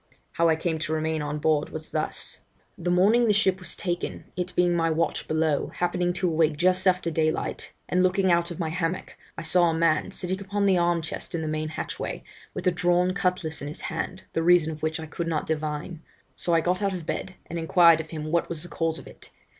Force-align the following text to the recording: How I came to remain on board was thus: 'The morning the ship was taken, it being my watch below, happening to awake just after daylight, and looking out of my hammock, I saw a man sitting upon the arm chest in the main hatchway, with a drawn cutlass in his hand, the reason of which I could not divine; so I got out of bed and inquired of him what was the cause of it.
How 0.31 0.49
I 0.49 0.55
came 0.55 0.79
to 0.79 0.93
remain 0.93 1.21
on 1.21 1.37
board 1.37 1.69
was 1.69 1.91
thus: 1.91 2.39
'The 2.75 2.89
morning 2.89 3.25
the 3.27 3.33
ship 3.33 3.59
was 3.59 3.75
taken, 3.75 4.23
it 4.35 4.51
being 4.55 4.75
my 4.75 4.89
watch 4.89 5.27
below, 5.27 5.67
happening 5.75 6.11
to 6.13 6.27
awake 6.27 6.57
just 6.57 6.87
after 6.87 7.11
daylight, 7.11 7.71
and 7.87 8.01
looking 8.01 8.31
out 8.31 8.49
of 8.49 8.57
my 8.57 8.69
hammock, 8.69 9.15
I 9.37 9.43
saw 9.43 9.69
a 9.69 9.75
man 9.75 10.09
sitting 10.09 10.41
upon 10.41 10.65
the 10.65 10.75
arm 10.75 11.03
chest 11.03 11.35
in 11.35 11.43
the 11.43 11.47
main 11.47 11.69
hatchway, 11.69 12.23
with 12.55 12.65
a 12.65 12.71
drawn 12.71 13.13
cutlass 13.13 13.61
in 13.61 13.67
his 13.67 13.81
hand, 13.81 14.23
the 14.33 14.41
reason 14.41 14.71
of 14.71 14.81
which 14.81 14.99
I 14.99 15.05
could 15.05 15.27
not 15.27 15.45
divine; 15.45 16.01
so 16.35 16.51
I 16.55 16.61
got 16.61 16.81
out 16.81 16.95
of 16.95 17.05
bed 17.05 17.35
and 17.45 17.59
inquired 17.59 17.99
of 17.99 18.09
him 18.09 18.31
what 18.31 18.49
was 18.49 18.63
the 18.63 18.69
cause 18.69 18.97
of 18.97 19.05
it. 19.05 19.29